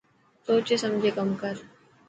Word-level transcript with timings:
سوچي 0.47 0.75
سمجهي 0.83 1.11
ڪم 1.21 1.27
ڪر. 1.45 1.55